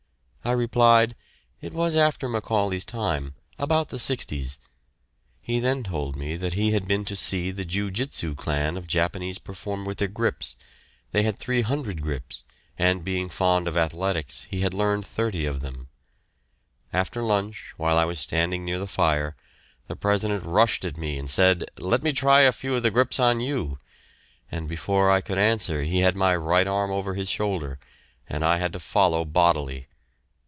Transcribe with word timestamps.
I 0.43 0.53
replied, 0.53 1.13
"It 1.61 1.71
was 1.71 1.95
after 1.95 2.27
Macaulay's 2.27 2.83
time; 2.83 3.35
about 3.59 3.89
the 3.89 3.99
'sixties." 3.99 4.57
He 5.39 5.59
then 5.59 5.83
told 5.83 6.15
me 6.15 6.35
that 6.35 6.53
he 6.53 6.71
had 6.71 6.87
been 6.87 7.05
to 7.05 7.15
see 7.15 7.51
the 7.51 7.63
Jiu 7.63 7.91
jitsu 7.91 8.33
clan 8.33 8.75
of 8.75 8.87
Japanese 8.87 9.37
perform 9.37 9.85
with 9.85 9.99
their 9.99 10.07
grips; 10.07 10.55
they 11.11 11.21
had 11.21 11.37
300 11.37 12.01
grips, 12.01 12.43
and 12.75 13.05
being 13.05 13.29
fond 13.29 13.67
of 13.67 13.77
athletics 13.77 14.47
he 14.49 14.61
had 14.61 14.73
learned 14.73 15.05
thirty 15.05 15.45
of 15.45 15.59
them. 15.59 15.89
After 16.91 17.21
lunch, 17.21 17.75
while 17.77 17.97
I 17.99 18.05
was 18.05 18.17
standing 18.19 18.65
near 18.65 18.79
the 18.79 18.87
fire, 18.87 19.35
the 19.87 19.95
President 19.95 20.43
rushed 20.43 20.83
at 20.83 20.97
me 20.97 21.19
and 21.19 21.29
said, 21.29 21.65
"Let 21.77 22.01
me 22.01 22.11
try 22.13 22.41
a 22.41 22.51
few 22.51 22.73
of 22.75 22.81
the 22.81 22.89
grips 22.91 23.19
on 23.19 23.41
you," 23.41 23.77
and 24.51 24.67
before 24.67 25.11
I 25.11 25.21
could 25.21 25.37
answer 25.37 25.83
he 25.83 25.99
had 25.99 26.15
my 26.15 26.35
right 26.35 26.67
arm 26.67 26.89
over 26.89 27.13
his 27.13 27.29
shoulder, 27.29 27.77
and 28.27 28.43
I 28.43 28.57
had 28.57 28.73
to 28.73 28.79
follow 28.79 29.23
bodily. 29.23 29.87